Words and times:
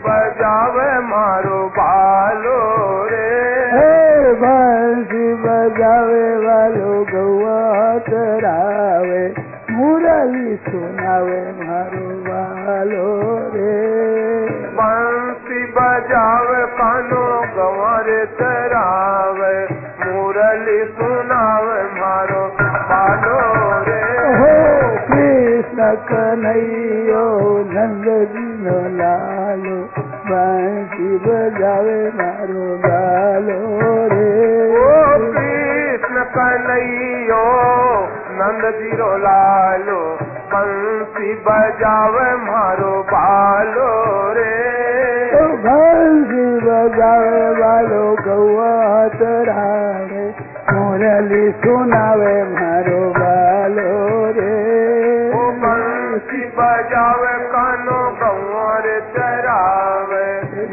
બજાવે 0.05 0.87
મારો 1.09 1.59
વાલો 1.79 2.55
રે 3.11 3.27
બંસી 4.43 5.35
બજાવે 5.75 6.23
વાલો 6.47 6.95
ગૌવા 7.11 7.91
ચરાવે 8.09 9.21
મુરલી 9.75 10.57
સુનાવે 10.71 11.41
મારો 11.67 12.09
વાલો 12.31 13.05
રે 13.57 13.96
લોક 17.09 17.45
ગવાડે 17.55 18.17
તરાવે 18.37 19.53
मुरલી 20.03 20.77
સુનાવ 20.97 21.67
મારો 21.99 22.41
પાલો 22.91 23.37
રે 23.87 23.97
ઓ 24.27 24.53
કૃષ્ણ 25.09 25.99
કનઈયો 26.09 27.43
नंदજીનો 27.87 28.77
લાલો 29.01 29.77
વાંસ 30.31 30.95
ફી 30.95 31.19
બજાવે 31.27 31.99
મારો 32.21 32.65
પાલો 32.87 33.59
રે 34.15 34.29
ઓ 34.85 34.95
કૃષ્ણ 35.35 36.33
કનઈયો 36.37 37.83
नंदજીરો 38.41 39.11
લાલો 39.27 40.01
કંઠી 40.55 41.37
બજાવે 41.49 42.27
મારો 42.49 42.91
પાલો 43.15 43.87
રે 44.41 44.49
गावे 46.97 47.43
वालो 47.59 48.03
गौआ 48.25 48.73
तरावे 49.19 50.25
मुरली 50.75 51.45
सुनावे 51.61 52.33
मारो 52.53 52.99
बालो 53.17 53.93
रे 54.37 54.51
ओ 55.39 55.41
बंसी 55.63 56.43
बजावे 56.59 57.33
कानो 57.53 57.99
गौर 58.21 58.87
तरावे 59.17 60.25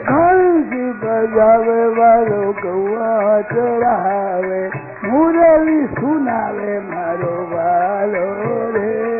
ઘણ 0.07 0.65
સુબાયવે 0.71 1.77
બારું 1.99 2.49
કવા 2.63 3.37
ચરાવે 3.53 4.61
મુરલી 5.07 5.81
સુના 6.01 6.47
લે 6.59 6.75
મારું 6.91 7.41
વાલો 7.55 8.27
રે 8.77 9.18